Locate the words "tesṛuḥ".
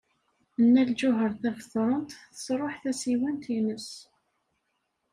2.33-2.73